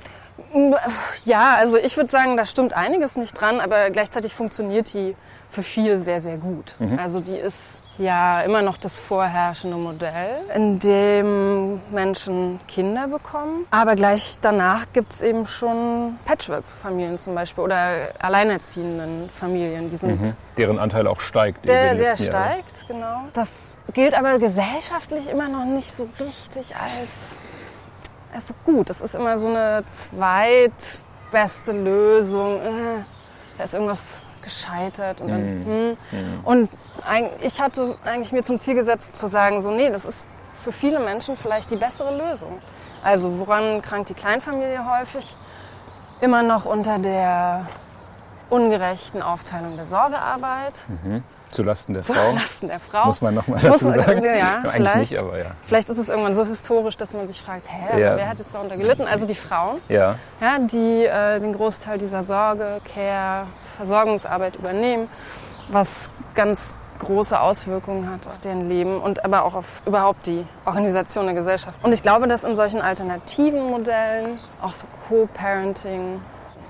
Ja, 1.26 1.56
also 1.56 1.78
ich 1.78 1.98
würde 1.98 2.10
sagen, 2.10 2.38
da 2.38 2.46
stimmt 2.46 2.74
einiges 2.74 3.16
nicht 3.18 3.34
dran, 3.40 3.60
aber 3.60 3.90
gleichzeitig 3.90 4.34
funktioniert 4.34 4.94
die 4.94 5.16
für 5.50 5.64
viele 5.64 6.00
sehr, 6.00 6.20
sehr 6.20 6.38
gut. 6.38 6.76
Also 6.98 7.20
die 7.20 7.36
ist 7.36 7.80
ja 8.00 8.42
immer 8.42 8.64
noch 8.64 8.78
das 8.78 8.98
vorherrschende 8.98 9.78
Modell, 9.78 10.38
in 10.56 10.80
dem 10.80 11.80
Menschen 11.92 12.60
Kinder 12.68 13.08
bekommen. 13.08 13.68
Aber 13.70 13.96
gleich 13.96 14.38
danach 14.42 14.88
gibt 14.94 15.14
es 15.14 15.22
eben 15.22 15.46
schon 15.46 16.18
Patchwork-Familien 16.26 17.20
zum 17.20 17.36
Beispiel 17.36 17.64
oder 17.64 17.94
alleinerziehenden 18.20 19.30
Familien. 19.30 19.92
Die 19.92 19.96
sind 19.96 20.36
Deren 20.58 20.80
Anteil 20.80 21.06
auch 21.06 21.20
steigt. 21.20 21.68
Der, 21.68 21.94
der 21.94 22.16
steigt, 22.16 22.88
genau. 22.88 23.26
Das 23.34 23.78
gilt 23.94 24.16
aber 24.16 24.40
gesellschaftlich 24.40 25.30
immer 25.30 25.50
noch 25.50 25.66
nicht 25.66 25.92
so 25.92 26.10
richtig 26.20 26.76
als, 26.76 27.40
als 28.34 28.48
so 28.50 28.54
gut. 28.66 28.90
Das 28.90 29.02
ist 29.02 29.16
immer 29.16 29.38
so 29.38 29.48
eine 29.48 29.84
zweitbeste 29.88 31.72
Lösung. 31.72 32.60
Äh, 32.60 33.04
Da 33.58 33.66
ist 33.66 33.74
irgendwas 33.76 34.24
gescheitert. 34.42 35.22
Und, 35.22 35.28
dann, 35.30 35.98
hm. 36.12 36.40
und 36.44 36.70
eig- 37.08 37.30
ich 37.42 37.62
hatte 37.62 37.96
eigentlich 38.04 38.32
mir 38.32 38.44
zum 38.44 38.58
Ziel 38.60 38.74
gesetzt 38.76 39.16
zu 39.16 39.28
sagen, 39.28 39.62
so 39.62 39.70
nee, 39.72 39.90
das 39.92 40.06
ist 40.06 40.26
für 40.64 40.72
viele 40.72 41.00
Menschen 41.00 41.38
vielleicht 41.38 41.70
die 41.72 41.76
bessere 41.76 42.18
Lösung. 42.18 42.60
Also 43.04 43.38
woran 43.40 43.82
krankt 43.82 44.10
die 44.10 44.14
Kleinfamilie 44.16 44.80
häufig? 45.00 45.38
Immer 46.22 46.42
noch 46.42 46.66
unter 46.66 46.98
der 47.00 47.68
ungerechten 48.50 49.22
Aufteilung 49.22 49.76
der 49.76 49.86
Sorgearbeit. 49.86 50.74
Zulasten 51.54 51.94
der 51.94 52.04
Frau. 52.04 52.14
Zulasten 52.32 52.68
der 52.70 52.80
Frau. 52.80 53.06
Muss 53.06 53.22
man 53.22 53.34
nochmal 53.34 53.60
dazu 53.62 53.90
sagen. 53.92 54.24
Ja, 54.24 54.58
Eigentlich 54.64 54.74
vielleicht. 54.74 54.98
nicht, 55.12 55.18
aber 55.20 55.38
ja. 55.38 55.46
Vielleicht 55.66 55.90
ist 55.90 55.98
es 55.98 56.10
irgendwann 56.10 56.36
so 56.36 56.46
historisch, 56.46 56.98
dass 56.98 57.14
man 57.14 57.28
sich 57.28 57.42
fragt, 57.42 57.68
hä, 57.70 58.02
Ja. 58.02 58.16
wer 58.18 58.30
hat 58.30 58.38
jetzt 58.40 58.54
darunter 58.54 58.78
gelitten? 58.78 59.08
Also 59.08 59.26
die 59.26 59.36
Frauen, 59.36 59.80
Ja, 59.90 60.16
ja, 60.42 60.60
die 60.60 61.06
äh, 61.06 61.40
den 61.40 61.54
Großteil 61.54 61.98
dieser 61.98 62.24
Sorge, 62.24 62.82
Care, 62.94 63.48
Versorgungsarbeit 63.78 64.56
übernehmen, 64.56 65.08
was 65.70 66.10
ganz 66.36 66.76
große 67.00 67.38
Auswirkungen 67.40 68.10
hat 68.10 68.26
auf 68.28 68.38
deren 68.40 68.70
Leben 68.70 69.02
und 69.02 69.26
aber 69.26 69.44
auch 69.44 69.56
auf 69.56 69.82
überhaupt 69.86 70.26
die 70.26 70.46
Organisation 70.64 71.26
der 71.26 71.34
Gesellschaft. 71.36 71.78
Und 71.84 71.92
ich 71.92 72.02
glaube, 72.02 72.28
dass 72.28 72.44
in 72.46 72.56
solchen 72.56 72.82
alternativen 72.82 73.70
Modellen, 73.70 74.40
auch 74.62 74.72
so 74.72 74.86
Co-Parenting, 75.10 76.22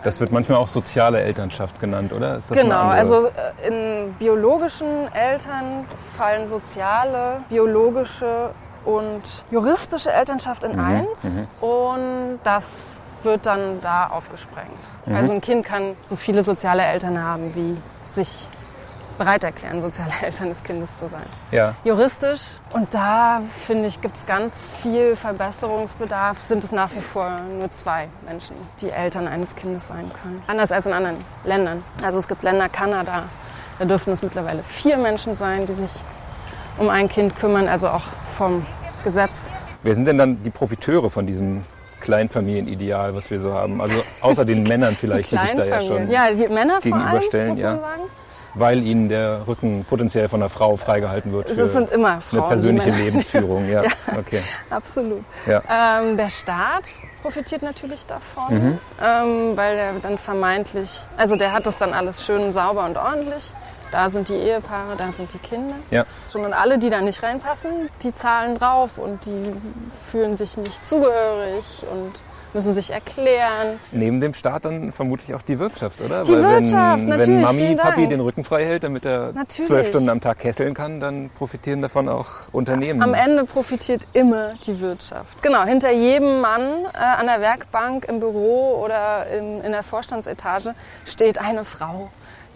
das 0.03 0.19
wird 0.19 0.31
manchmal 0.31 0.57
auch 0.57 0.67
soziale 0.67 1.21
Elternschaft 1.21 1.79
genannt, 1.79 2.13
oder? 2.13 2.39
Genau, 2.51 2.89
also 2.89 3.27
äh, 3.27 3.67
in 3.67 4.13
biologischen 4.13 5.11
Eltern 5.13 5.85
fallen 6.16 6.47
soziale, 6.47 7.42
biologische 7.49 8.51
und 8.85 9.21
juristische 9.49 10.11
Elternschaft 10.11 10.63
Mhm, 10.63 10.71
in 10.71 10.80
eins 10.80 11.42
und 11.61 12.39
das 12.44 12.99
wird 13.23 13.45
dann 13.45 13.80
da 13.81 14.07
aufgesprengt. 14.07 14.68
Mhm. 15.06 15.16
Also 15.16 15.33
ein 15.33 15.42
Kind 15.42 15.66
kann 15.66 15.95
so 16.04 16.16
viele 16.16 16.44
soziale 16.44 16.83
Eltern 16.83 17.21
haben, 17.23 17.56
wie 17.56 17.78
sich 18.06 18.49
bereit 19.17 19.43
erklären, 19.43 19.81
soziale 19.81 20.11
Eltern 20.21 20.49
des 20.49 20.63
Kindes 20.63 20.97
zu 20.97 21.07
sein. 21.07 21.25
Ja. 21.51 21.75
Juristisch, 21.83 22.41
und 22.71 22.93
da 22.93 23.41
finde 23.65 23.87
ich, 23.87 24.01
gibt 24.01 24.15
es 24.15 24.25
ganz 24.25 24.75
viel 24.81 25.15
Verbesserungsbedarf, 25.15 26.39
sind 26.39 26.63
es 26.63 26.71
nach 26.71 26.91
wie 26.91 27.01
vor 27.01 27.29
nur 27.57 27.69
zwei 27.71 28.07
Menschen, 28.27 28.55
die 28.81 28.89
Eltern 28.89 29.27
eines 29.27 29.55
Kindes 29.55 29.87
sein 29.87 30.11
können. 30.21 30.41
Anders 30.47 30.71
als 30.71 30.85
in 30.85 30.93
anderen 30.93 31.17
Ländern. 31.43 31.83
Also 32.03 32.17
es 32.17 32.27
gibt 32.27 32.43
Länder, 32.43 32.69
Kanada, 32.69 33.23
da 33.79 33.85
dürften 33.85 34.11
es 34.11 34.23
mittlerweile 34.23 34.63
vier 34.63 34.97
Menschen 34.97 35.33
sein, 35.33 35.65
die 35.65 35.73
sich 35.73 36.01
um 36.77 36.89
ein 36.89 37.07
Kind 37.07 37.35
kümmern, 37.35 37.67
also 37.67 37.89
auch 37.89 38.03
vom 38.25 38.65
Gesetz. 39.03 39.49
Wer 39.83 39.93
sind 39.93 40.05
denn 40.05 40.17
dann 40.17 40.41
die 40.43 40.49
Profiteure 40.49 41.09
von 41.09 41.25
diesem 41.25 41.63
Kleinfamilienideal, 41.99 43.15
was 43.15 43.29
wir 43.29 43.39
so 43.39 43.53
haben? 43.53 43.81
Also 43.81 44.03
außer 44.21 44.45
den 44.45 44.63
Männern 44.67 44.95
vielleicht, 44.95 45.31
die, 45.31 45.37
sich 45.37 45.51
da 45.55 45.65
ja 45.65 45.81
schon, 45.81 46.09
ja, 46.09 46.31
die 46.31 46.47
Männer 46.47 46.81
vor 46.81 46.93
allem, 46.93 47.03
gegenüberstellen, 47.03 47.49
muss 47.49 47.61
man 47.61 47.75
ja. 47.75 47.81
sagen. 47.81 48.01
Weil 48.56 48.83
ihnen 48.83 49.10
der 49.10 49.48
Rücken 49.48 49.86
potenziell 49.86 50.30
von 50.30 50.42
einer 50.42 50.50
Frau 50.50 50.76
freigehalten 50.78 51.31
wird 51.33 51.50
für 51.50 51.56
Das 51.56 51.74
sind 51.74 51.90
immer 51.92 52.14
eine 52.14 52.22
Frauen, 52.22 52.44
die 52.44 52.48
persönliche. 52.56 52.90
Lebensführung. 52.92 53.69
Ja, 53.69 53.81
okay. 54.18 54.42
Absolut. 54.69 55.24
Ja. 55.48 55.62
Ähm, 56.00 56.18
der 56.18 56.30
Staat 56.30 56.83
profitiert 57.22 57.62
natürlich 57.64 58.06
davon, 58.06 58.54
Mhm. 58.54 58.78
ähm, 59.04 59.57
weil 59.57 59.76
der 59.76 59.94
dann 60.02 60.18
vermeintlich, 60.18 61.06
also 61.18 61.36
der 61.36 61.52
hat 61.54 61.66
das 61.66 61.78
dann 61.78 61.94
alles 61.94 62.26
schön 62.26 62.52
sauber 62.54 62.86
und 62.86 62.98
ordentlich. 62.98 63.52
Da 63.92 64.10
sind 64.10 64.28
die 64.28 64.33
Ehepaare, 64.36 64.95
da 64.98 65.12
sind 65.12 65.31
die 65.33 65.38
Kinder. 65.38 65.76
Ja. 65.92 66.06
Und 66.33 66.52
alle, 66.54 66.80
die 66.80 66.90
da 66.90 67.00
nicht 67.02 67.22
reinpassen, 67.22 67.90
die 68.02 68.12
zahlen 68.12 68.56
drauf 68.57 68.98
und 68.98 69.24
die 69.28 69.52
fühlen 70.10 70.36
sich 70.36 70.57
nicht 70.57 70.83
zugehörig 70.83 71.86
und 71.92 72.12
müssen 72.54 72.74
sich 72.74 72.92
erklären. 72.92 73.80
Neben 73.92 74.22
dem 74.22 74.33
Staat 74.33 74.66
dann 74.66 74.92
vermutlich 74.92 75.33
auch 75.33 75.42
die 75.42 75.60
Wirtschaft, 75.60 76.02
oder? 76.02 76.24
Die 76.24 76.31
Weil 76.33 76.44
Wirtschaft, 76.44 77.02
wenn, 77.04 77.10
natürlich, 77.10 77.28
wenn 77.30 77.42
Mami. 77.42 77.76
Papi 77.76 78.07
den 78.07 78.19
Rücken 78.19 78.44
frei 78.44 78.66
hält, 78.66 78.83
damit 78.83 79.06
er 79.06 79.33
Natürlich. 79.33 79.68
zwölf 79.68 79.88
Stunden 79.88 80.10
am 80.10 80.22
Tag 80.22 80.40
kesseln 80.40 80.74
kann, 80.74 81.00
dann 81.00 81.30
profitieren 81.38 81.81
davon 81.81 82.10
auch 82.10 82.28
Unternehmen. 82.52 83.02
Am 83.02 83.14
Ende 83.14 83.45
profitiert 83.45 84.04
immer 84.14 84.54
die 84.66 84.80
Wirtschaft. 84.80 85.42
Genau, 85.42 85.64
hinter 85.64 85.92
jedem 85.92 86.42
Mann 86.42 86.86
äh, 86.94 86.98
an 86.98 87.28
der 87.28 87.42
Werkbank, 87.42 88.06
im 88.06 88.19
Büro 88.19 88.81
oder 88.83 89.28
im, 89.28 89.62
in 89.62 89.72
der 89.72 89.83
Vorstandsetage 89.83 90.76
steht 91.06 91.40
eine 91.40 91.64
Frau, 91.66 92.10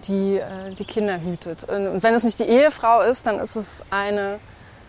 die 0.07 0.37
äh, 0.37 0.43
die 0.77 0.85
Kinder 0.85 1.19
hütet. 1.21 1.63
Und 1.69 2.03
wenn 2.03 2.13
es 2.13 2.23
nicht 2.23 2.39
die 2.39 2.45
Ehefrau 2.45 3.01
ist, 3.01 3.25
dann 3.25 3.39
ist 3.39 3.55
es 3.55 3.83
eine 3.89 4.39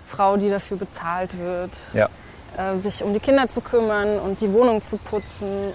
Frau, 0.06 0.36
die 0.36 0.48
dafür 0.50 0.76
bezahlt 0.76 1.38
wird, 1.38 1.72
Ja. 1.92 2.08
Äh, 2.56 2.76
sich 2.76 3.02
um 3.04 3.12
die 3.12 3.20
Kinder 3.20 3.48
zu 3.48 3.60
kümmern 3.60 4.18
und 4.18 4.40
die 4.40 4.52
Wohnung 4.52 4.82
zu 4.82 4.96
putzen. 4.96 5.72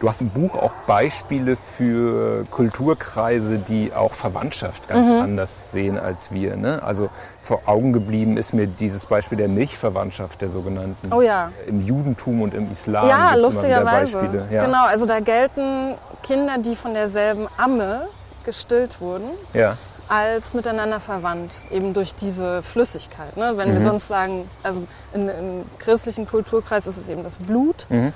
Du 0.00 0.08
hast 0.08 0.20
im 0.20 0.28
Buch 0.30 0.56
auch 0.56 0.74
Beispiele 0.86 1.56
für 1.56 2.44
Kulturkreise, 2.50 3.58
die 3.58 3.92
auch 3.94 4.12
Verwandtschaft 4.12 4.88
ganz 4.88 5.08
Mhm. 5.08 5.20
anders 5.22 5.70
sehen 5.70 5.98
als 5.98 6.32
wir. 6.32 6.56
Ne? 6.56 6.82
Also 6.82 7.08
vor 7.40 7.62
Augen 7.66 7.92
geblieben 7.92 8.36
ist 8.36 8.52
mir 8.52 8.66
dieses 8.66 9.06
Beispiel 9.06 9.38
der 9.38 9.48
Milchverwandtschaft 9.48 10.42
der 10.42 10.50
sogenannten. 10.50 11.12
Oh 11.12 11.22
ja. 11.22 11.52
Im 11.66 11.80
Judentum 11.80 12.42
und 12.42 12.52
im 12.54 12.70
Islam 12.72 13.08
Ja, 13.08 13.34
lustigerweise. 13.36 14.18
Beispiele. 14.18 14.46
Ja. 14.50 14.66
Genau, 14.66 14.84
also 14.84 15.06
da 15.06 15.20
gelten 15.20 15.94
Kinder, 16.22 16.58
die 16.58 16.74
von 16.76 16.92
derselben 16.92 17.46
Amme 17.56 18.08
gestillt 18.44 19.00
wurden, 19.00 19.30
Ja. 19.54 19.74
Als 20.08 20.54
miteinander 20.54 21.00
verwandt, 21.00 21.52
eben 21.70 21.94
durch 21.94 22.14
diese 22.14 22.62
Flüssigkeit. 22.62 23.36
Ne? 23.36 23.56
Wenn 23.56 23.72
wir 23.72 23.80
Mhm. 23.80 23.84
sonst 23.84 24.08
sagen, 24.08 24.48
also 24.62 24.82
in, 25.12 25.28
im 25.28 25.64
christlichen 25.78 26.26
Kulturkreis 26.28 26.86
ist 26.86 26.96
es 26.96 27.08
eben 27.08 27.24
das 27.24 27.38
Blut. 27.38 27.86
Mhm. 27.88 28.12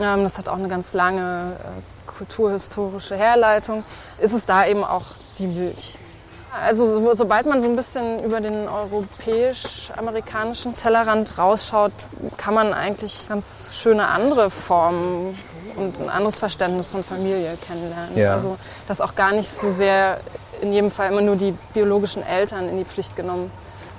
Ähm, 0.00 0.22
das 0.24 0.38
hat 0.38 0.48
auch 0.48 0.56
eine 0.56 0.68
ganz 0.68 0.92
lange 0.92 1.56
äh, 1.58 2.10
kulturhistorische 2.10 3.16
Herleitung. 3.16 3.84
Ist 4.20 4.32
es 4.32 4.46
da 4.46 4.66
eben 4.66 4.84
auch 4.84 5.04
die 5.38 5.46
Milch. 5.46 5.98
Also 6.64 6.86
so, 6.86 7.14
sobald 7.16 7.46
man 7.46 7.60
so 7.60 7.68
ein 7.68 7.74
bisschen 7.74 8.22
über 8.22 8.40
den 8.40 8.68
europäisch-amerikanischen 8.68 10.76
Tellerrand 10.76 11.36
rausschaut, 11.38 11.90
kann 12.36 12.54
man 12.54 12.72
eigentlich 12.72 13.26
ganz 13.28 13.70
schöne 13.74 14.06
andere 14.06 14.50
Formen 14.50 15.36
und 15.76 16.00
ein 16.00 16.08
anderes 16.08 16.38
Verständnis 16.38 16.90
von 16.90 17.02
Familie 17.02 17.58
kennenlernen. 17.66 18.16
Ja. 18.16 18.34
Also 18.34 18.56
dass 18.86 19.00
auch 19.00 19.16
gar 19.16 19.32
nicht 19.32 19.48
so 19.50 19.68
sehr 19.70 20.18
in 20.60 20.72
jedem 20.72 20.90
Fall 20.90 21.10
immer 21.10 21.22
nur 21.22 21.36
die 21.36 21.54
biologischen 21.72 22.22
Eltern 22.22 22.68
in 22.68 22.78
die 22.78 22.84
Pflicht 22.84 23.16
genommen 23.16 23.50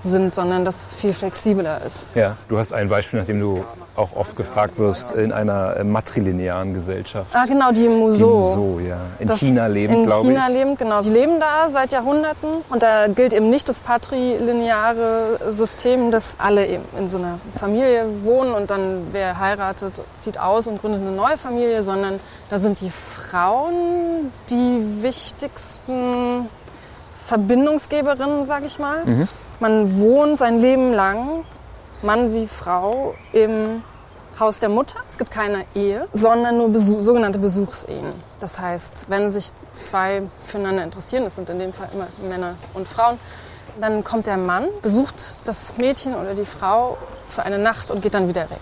sind, 0.05 0.33
sondern 0.33 0.63
dass 0.65 0.87
es 0.87 0.93
viel 0.95 1.13
flexibler 1.13 1.81
ist. 1.85 2.11
Ja, 2.15 2.37
du 2.47 2.57
hast 2.57 2.73
ein 2.73 2.87
Beispiel, 2.89 3.19
nach 3.19 3.27
dem 3.27 3.39
du 3.39 3.63
auch 3.95 4.15
oft 4.15 4.35
gefragt 4.35 4.77
wirst, 4.77 5.11
in 5.13 5.31
einer 5.31 5.77
äh, 5.77 5.83
matrilinearen 5.83 6.73
Gesellschaft. 6.73 7.27
Ah, 7.33 7.45
genau, 7.45 7.71
die 7.71 7.83
Die 7.83 7.87
Muso. 7.87 8.27
Muso, 8.39 8.79
ja. 8.79 8.97
In 9.19 9.27
Das- 9.27 9.39
China 9.39 9.67
lebend, 9.67 9.97
In 9.99 10.05
glaube 10.05 10.21
ich. 10.27 10.27
China 10.33 10.47
lebend, 10.47 10.79
genau. 10.79 11.01
Die 11.01 11.09
leben 11.09 11.39
da 11.39 11.69
seit 11.69 11.91
Jahrhunderten 11.91 12.49
und 12.69 12.83
da 12.83 13.07
gilt 13.07 13.33
eben 13.33 13.49
nicht 13.49 13.67
das 13.69 13.79
patrilineare 13.79 15.39
System, 15.51 16.11
dass 16.11 16.37
alle 16.39 16.67
eben 16.67 16.83
in 16.97 17.07
so 17.07 17.17
einer 17.17 17.39
Familie 17.57 18.05
wohnen 18.23 18.53
und 18.53 18.69
dann 18.69 19.07
wer 19.11 19.39
heiratet, 19.39 19.93
zieht 20.17 20.37
aus 20.39 20.67
und 20.67 20.81
gründet 20.81 21.01
eine 21.01 21.11
neue 21.11 21.37
Familie, 21.37 21.81
sondern 21.83 22.19
da 22.49 22.59
sind 22.59 22.81
die 22.81 22.89
Frauen 22.91 24.31
die 24.49 25.01
wichtigsten 25.03 26.47
Verbindungsgeberinnen, 27.25 28.45
sag 28.45 28.63
ich 28.65 28.77
mal. 28.79 29.03
Mhm. 29.05 29.27
Man 29.59 29.99
wohnt 29.99 30.37
sein 30.37 30.59
Leben 30.59 30.93
lang, 30.93 31.45
Mann 32.01 32.33
wie 32.33 32.47
Frau, 32.47 33.15
im 33.31 33.83
Haus 34.39 34.59
der 34.59 34.69
Mutter. 34.69 34.99
Es 35.07 35.17
gibt 35.17 35.31
keine 35.31 35.65
Ehe, 35.75 36.07
sondern 36.11 36.57
nur 36.57 36.69
Besuch, 36.69 36.99
sogenannte 36.99 37.39
Besuchsehen. 37.39 38.13
Das 38.41 38.59
heißt, 38.59 39.05
wenn 39.07 39.31
sich 39.31 39.51
zwei 39.75 40.23
füreinander 40.45 40.83
interessieren, 40.83 41.23
das 41.23 41.35
sind 41.35 41.49
in 41.49 41.59
dem 41.59 41.71
Fall 41.71 41.87
immer 41.93 42.07
Männer 42.27 42.55
und 42.73 42.87
Frauen, 42.87 43.17
dann 43.79 44.03
kommt 44.03 44.27
der 44.27 44.37
Mann, 44.37 44.67
besucht 44.81 45.15
das 45.45 45.77
Mädchen 45.77 46.15
oder 46.15 46.33
die 46.33 46.45
Frau 46.45 46.97
für 47.29 47.43
eine 47.43 47.57
Nacht 47.57 47.91
und 47.91 48.01
geht 48.01 48.13
dann 48.13 48.27
wieder 48.27 48.49
weg. 48.49 48.59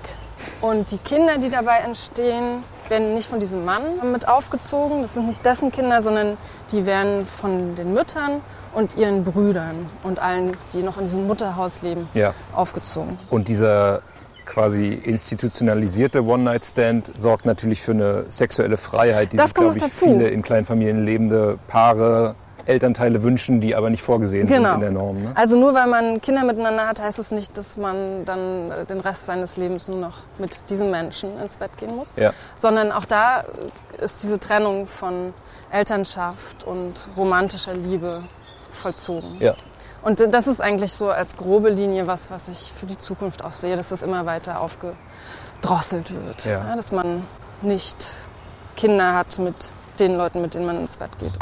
Und 0.62 0.92
die 0.92 0.98
Kinder, 0.98 1.38
die 1.38 1.50
dabei 1.50 1.80
entstehen, 1.80 2.64
werden 2.90 3.14
nicht 3.16 3.30
von 3.30 3.40
diesem 3.40 3.66
Mann 3.66 3.84
mit 4.12 4.28
aufgezogen. 4.28 5.02
Das 5.02 5.16
sind 5.16 5.28
nicht 5.28 5.44
dessen 5.46 5.72
Kinder, 5.72 6.02
sondern 6.02 6.38
die 6.72 6.86
werden 6.86 7.26
von 7.26 7.76
den 7.76 7.94
Müttern 7.94 8.42
und 8.74 8.98
ihren 8.98 9.24
Brüdern 9.24 9.86
und 10.04 10.20
allen, 10.20 10.56
die 10.74 10.84
noch 10.84 10.98
in 10.98 11.06
diesem 11.06 11.28
Mutterhaus 11.28 11.82
leben, 11.82 12.08
Ja. 12.14 12.34
aufgezogen. 12.54 13.18
Und 13.30 13.48
dieser 13.48 14.02
quasi 14.46 14.94
institutionalisierte 14.94 16.24
One-Night-Stand 16.26 17.12
sorgt 17.18 17.46
natürlich 17.46 17.82
für 17.82 17.92
eine 17.92 18.26
sexuelle 18.30 18.78
Freiheit, 18.78 19.32
die 19.34 19.38
Das 19.38 19.48
sich, 19.48 19.56
glaube 19.56 19.78
ich, 19.78 19.84
dazu. 19.84 20.06
viele 20.06 20.28
in 20.28 20.42
Kleinfamilien 20.42 21.06
lebende 21.06 21.58
Paare, 21.68 22.36
Elternteile 22.66 23.24
wünschen, 23.24 23.60
die 23.60 23.76
aber 23.76 23.90
nicht 23.90 24.02
vorgesehen 24.04 24.48
Genau. 24.48 24.70
sind 24.70 24.76
in 24.76 24.80
der 24.82 24.92
Norm. 24.92 25.22
Ne? 25.22 25.32
Also 25.36 25.58
nur 25.58 25.74
weil 25.74 25.88
man 25.88 26.22
Kinder 26.22 26.46
miteinander 26.46 26.88
hat, 26.88 27.02
heißt 27.02 27.20
es 27.20 27.32
nicht, 27.32 27.58
dass 27.58 27.76
man 27.76 28.24
dann 28.26 28.72
äh, 28.72 28.86
den 28.86 29.02
Rest 29.02 29.26
seines 29.26 29.58
Lebens 29.58 29.90
nur 29.90 30.00
noch 30.00 30.20
mit 30.38 30.62
diesem 30.70 30.90
Menschen 30.90 31.38
ins 31.42 31.58
Bett 31.58 31.78
gehen 31.78 31.94
muss. 31.96 32.14
Ja. 32.16 32.32
Sondern 32.56 32.94
auch 32.94 33.04
da 33.04 33.44
ist 34.02 34.24
diese 34.24 34.40
Trennung 34.40 34.88
von 34.88 35.34
Elternschaft 35.72 36.64
und 36.64 37.08
romantischer 37.18 37.74
Liebe 37.74 38.24
vollzogen. 38.74 39.38
Ja. 39.40 39.56
Und 40.02 40.20
das 40.20 40.48
ist 40.48 40.62
eigentlich 40.62 40.92
so 40.94 41.10
als 41.10 41.38
grobe 41.38 41.70
Linie 41.70 42.08
was, 42.08 42.30
was 42.30 42.50
ich 42.50 42.72
für 42.76 42.86
die 42.86 42.98
Zukunft 42.98 43.44
auch 43.44 43.54
sehe, 43.54 43.78
dass 43.78 43.90
das 43.90 44.04
immer 44.04 44.26
weiter 44.26 44.60
aufgedrosselt 44.60 46.14
wird. 46.14 46.46
Ja. 46.46 46.76
dass 46.76 46.92
man 46.92 47.24
nicht 47.62 47.96
Kinder 48.76 49.14
hat 49.14 49.40
mit 49.40 49.72
den 50.00 50.18
Leuten, 50.18 50.42
mit 50.42 50.56
denen 50.56 50.66
man 50.66 50.78
ins 50.78 50.98
Bett 50.98 51.18
geht. 51.20 51.34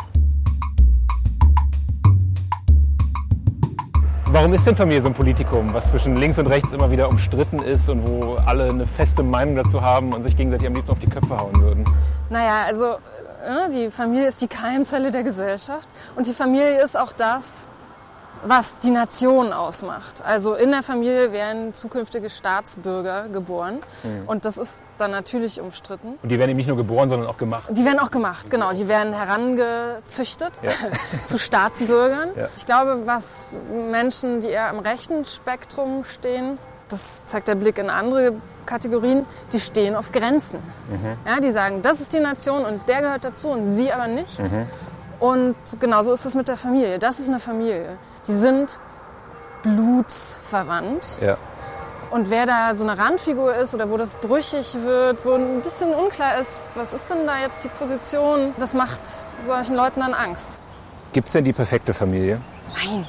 Warum 4.33 4.53
ist 4.53 4.65
denn 4.65 4.75
Familie 4.75 5.01
so 5.01 5.09
ein 5.09 5.13
Politikum, 5.13 5.73
was 5.73 5.89
zwischen 5.89 6.15
links 6.15 6.39
und 6.39 6.47
rechts 6.47 6.71
immer 6.71 6.89
wieder 6.89 7.09
umstritten 7.09 7.59
ist 7.59 7.89
und 7.89 8.07
wo 8.07 8.35
alle 8.35 8.69
eine 8.69 8.85
feste 8.85 9.23
Meinung 9.23 9.57
dazu 9.57 9.81
haben 9.81 10.13
und 10.13 10.23
sich 10.23 10.37
gegenseitig 10.37 10.67
am 10.67 10.73
liebsten 10.73 10.91
auf 10.91 10.99
die 10.99 11.09
Köpfe 11.09 11.37
hauen 11.37 11.53
würden? 11.61 11.83
Naja, 12.29 12.63
also 12.65 12.95
äh, 13.41 13.69
die 13.69 13.91
Familie 13.91 14.27
ist 14.27 14.41
die 14.41 14.47
Keimzelle 14.47 15.11
der 15.11 15.23
Gesellschaft 15.23 15.87
und 16.15 16.27
die 16.27 16.33
Familie 16.33 16.81
ist 16.81 16.97
auch 16.97 17.11
das, 17.11 17.69
was 18.43 18.79
die 18.79 18.89
Nation 18.89 19.53
ausmacht. 19.53 20.23
Also 20.25 20.55
in 20.55 20.71
der 20.71 20.81
Familie 20.81 21.31
werden 21.31 21.73
zukünftige 21.73 22.29
Staatsbürger 22.29 23.27
geboren 23.31 23.79
und 24.25 24.45
das 24.45 24.57
ist 24.57 24.81
dann 24.97 25.11
natürlich 25.11 25.61
umstritten. 25.61 26.17
Und 26.21 26.29
die 26.29 26.39
werden 26.39 26.49
eben 26.49 26.57
nicht 26.57 26.67
nur 26.67 26.77
geboren, 26.77 27.09
sondern 27.09 27.29
auch 27.29 27.37
gemacht. 27.37 27.65
Die 27.69 27.85
werden 27.85 27.99
auch 27.99 28.09
gemacht, 28.09 28.49
genau. 28.49 28.73
Die 28.73 28.87
werden 28.87 29.13
herangezüchtet 29.13 30.53
Ja. 30.63 30.71
zu 31.27 31.37
Staatsbürgern. 31.37 32.29
Ja. 32.35 32.47
Ich 32.57 32.65
glaube, 32.65 33.01
was 33.05 33.59
Menschen, 33.91 34.41
die 34.41 34.47
eher 34.47 34.69
am 34.69 34.79
rechten 34.79 35.25
Spektrum 35.25 36.03
stehen, 36.03 36.57
das 36.91 37.25
zeigt 37.25 37.47
der 37.47 37.55
Blick 37.55 37.77
in 37.77 37.89
andere 37.89 38.33
Kategorien, 38.65 39.25
die 39.51 39.59
stehen 39.59 39.95
auf 39.95 40.11
Grenzen. 40.11 40.59
Ja, 41.25 41.39
die 41.39 41.51
sagen, 41.51 41.81
das 41.81 42.01
ist 42.01 42.13
die 42.13 42.19
Nation 42.19 42.63
und 42.65 42.87
der 42.87 43.01
gehört 43.01 43.23
dazu 43.23 43.49
und 43.49 43.65
sie 43.65 43.91
aber 43.91 44.07
nicht. 44.07 44.41
Und 45.19 45.55
genauso 45.79 46.13
ist 46.13 46.25
es 46.25 46.35
mit 46.35 46.47
der 46.47 46.57
Familie. 46.57 46.99
Das 46.99 47.19
ist 47.19 47.27
eine 47.27 47.39
Familie. 47.39 47.97
Die 48.27 48.33
sind 48.33 48.79
blutsverwandt. 49.61 51.19
Ja. 51.21 51.37
Und 52.09 52.29
wer 52.29 52.45
da 52.45 52.75
so 52.75 52.83
eine 52.83 52.97
Randfigur 52.97 53.55
ist 53.55 53.73
oder 53.73 53.89
wo 53.89 53.95
das 53.97 54.15
brüchig 54.15 54.75
wird, 54.83 55.23
wo 55.23 55.33
ein 55.33 55.61
bisschen 55.61 55.93
unklar 55.93 56.39
ist, 56.39 56.61
was 56.75 56.91
ist 56.91 57.09
denn 57.09 57.25
da 57.25 57.39
jetzt 57.39 57.63
die 57.63 57.69
Position, 57.69 58.53
das 58.59 58.73
macht 58.73 58.99
solchen 59.45 59.75
Leuten 59.75 60.01
dann 60.01 60.13
Angst. 60.13 60.59
Gibt 61.13 61.27
es 61.27 61.33
denn 61.33 61.45
die 61.45 61.53
perfekte 61.53 61.93
Familie? 61.93 62.41
Nein. 62.75 63.07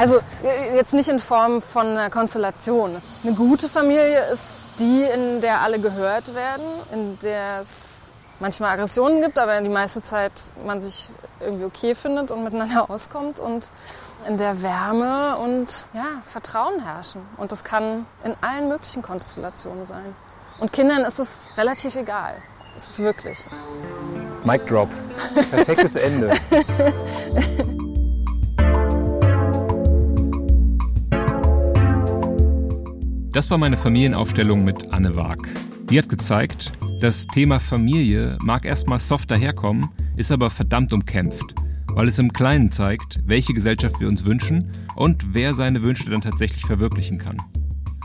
Also 0.00 0.16
äh, 0.16 0.76
jetzt 0.76 0.94
nicht 0.94 1.10
in 1.10 1.18
Form 1.18 1.60
von 1.60 1.86
einer 1.86 2.08
Konstellation. 2.08 2.96
Eine 3.22 3.34
gute 3.34 3.68
Familie 3.68 4.20
ist 4.32 4.76
die, 4.78 5.02
in 5.02 5.42
der 5.42 5.60
alle 5.60 5.78
gehört 5.78 6.34
werden, 6.34 6.64
in 6.90 7.18
der 7.20 7.60
es 7.60 8.10
manchmal 8.38 8.70
Aggressionen 8.70 9.20
gibt, 9.20 9.38
aber 9.38 9.60
die 9.60 9.68
meiste 9.68 10.00
Zeit 10.00 10.32
man 10.64 10.80
sich 10.80 11.10
irgendwie 11.38 11.66
okay 11.66 11.94
findet 11.94 12.30
und 12.30 12.42
miteinander 12.42 12.88
auskommt 12.90 13.40
und 13.40 13.70
in 14.26 14.38
der 14.38 14.62
Wärme 14.62 15.36
und 15.36 15.84
ja, 15.92 16.22
Vertrauen 16.26 16.82
herrschen. 16.82 17.20
Und 17.36 17.52
das 17.52 17.62
kann 17.62 18.06
in 18.24 18.32
allen 18.40 18.68
möglichen 18.68 19.02
Konstellationen 19.02 19.84
sein. 19.84 20.16
Und 20.60 20.72
Kindern 20.72 21.04
ist 21.04 21.18
es 21.18 21.48
relativ 21.58 21.94
egal. 21.94 22.36
Es 22.74 22.88
ist 22.88 23.00
wirklich. 23.00 23.44
Mic 24.44 24.64
Drop. 24.64 24.88
Perfektes 25.50 25.96
Ende. 25.96 26.32
Das 33.32 33.48
war 33.48 33.58
meine 33.58 33.76
Familienaufstellung 33.76 34.64
mit 34.64 34.92
Anne 34.92 35.14
Waag. 35.14 35.38
Die 35.88 35.96
hat 35.96 36.08
gezeigt, 36.08 36.72
das 37.00 37.28
Thema 37.28 37.60
Familie 37.60 38.36
mag 38.42 38.64
erstmal 38.64 38.98
soft 38.98 39.30
daherkommen, 39.30 39.88
ist 40.16 40.32
aber 40.32 40.50
verdammt 40.50 40.92
umkämpft, 40.92 41.54
weil 41.86 42.08
es 42.08 42.18
im 42.18 42.32
Kleinen 42.32 42.72
zeigt, 42.72 43.20
welche 43.26 43.54
Gesellschaft 43.54 44.00
wir 44.00 44.08
uns 44.08 44.24
wünschen 44.24 44.72
und 44.96 45.32
wer 45.32 45.54
seine 45.54 45.80
Wünsche 45.84 46.10
dann 46.10 46.22
tatsächlich 46.22 46.66
verwirklichen 46.66 47.18
kann. 47.18 47.40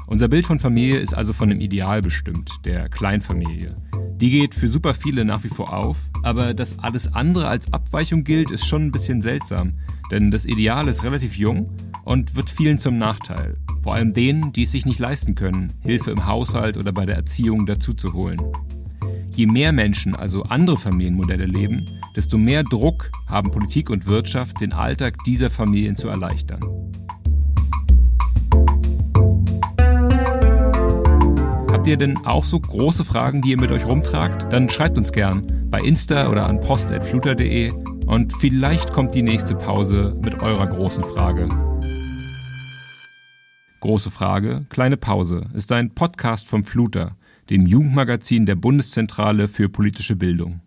Unser 0.06 0.28
Bild 0.28 0.46
von 0.46 0.60
Familie 0.60 1.00
ist 1.00 1.16
also 1.16 1.34
von 1.34 1.50
dem 1.50 1.60
Ideal 1.60 2.04
bestimmt, 2.04 2.52
der 2.64 2.88
Kleinfamilie. 2.90 3.78
Die 4.18 4.30
geht 4.30 4.54
für 4.54 4.68
super 4.68 4.94
viele 4.94 5.26
nach 5.26 5.44
wie 5.44 5.50
vor 5.50 5.74
auf, 5.74 5.98
aber 6.22 6.54
dass 6.54 6.78
alles 6.78 7.12
andere 7.16 7.48
als 7.48 7.74
Abweichung 7.74 8.24
gilt, 8.24 8.52
ist 8.52 8.68
schon 8.68 8.84
ein 8.84 8.92
bisschen 8.92 9.24
seltsam, 9.24 9.74
denn 10.12 10.30
das 10.30 10.46
Ideal 10.46 10.88
ist 10.88 11.04
relativ 11.04 11.36
jung 11.36 11.72
und 12.04 12.36
wird 12.36 12.52
vielen 12.52 12.78
zum 12.78 13.00
Nachteil. 13.00 13.58
Vor 13.86 13.94
allem 13.94 14.14
denen, 14.14 14.52
die 14.52 14.64
es 14.64 14.72
sich 14.72 14.88
nicht 14.88 14.98
leisten 14.98 15.36
können, 15.36 15.74
Hilfe 15.82 16.10
im 16.10 16.26
Haushalt 16.26 16.76
oder 16.76 16.92
bei 16.92 17.06
der 17.06 17.18
Erziehung 17.18 17.68
dazuzuholen. 17.68 18.42
Je 19.30 19.46
mehr 19.46 19.72
Menschen 19.74 20.16
also 20.16 20.42
andere 20.42 20.76
Familienmodelle 20.76 21.46
leben, 21.46 21.86
desto 22.16 22.40
mehr 22.40 22.64
Druck 22.64 23.12
haben 23.28 23.52
Politik 23.52 23.92
und 23.92 24.08
Wirtschaft, 24.08 24.60
den 24.60 24.74
Alltag 24.74 25.24
dieser 25.28 25.52
Familien 25.52 25.96
zu 25.96 26.08
erleichtern. 26.08 26.64
Habt 31.72 31.86
ihr 31.86 31.98
denn 31.98 32.18
auch 32.26 32.44
so 32.44 32.60
große 32.60 33.06
Fragen, 33.06 33.44
die 33.44 33.52
ihr 33.52 33.62
mit 33.62 33.70
euch 33.70 33.86
rumtragt? 33.86 34.52
Dann 34.52 34.68
schreibt 34.68 34.98
uns 34.98 35.12
gern 35.12 35.46
bei 35.70 35.78
Insta 35.78 36.28
oder 36.32 36.50
an 36.50 36.60
post.fluter.de 36.60 37.72
und 38.08 38.34
vielleicht 38.34 38.94
kommt 38.94 39.14
die 39.14 39.22
nächste 39.22 39.54
Pause 39.54 40.20
mit 40.24 40.42
eurer 40.42 40.66
großen 40.66 41.04
Frage. 41.04 41.48
Große 43.86 44.10
Frage, 44.10 44.66
kleine 44.70 44.98
Pause 44.98 45.46
ist 45.54 45.72
ein 45.72 45.94
Podcast 45.94 46.48
vom 46.48 46.64
Fluter, 46.64 47.16
dem 47.52 47.68
Jugendmagazin 47.68 48.48
der 48.48 48.56
Bundeszentrale 48.56 49.48
für 49.48 49.70
politische 49.70 50.16
Bildung. 50.16 50.62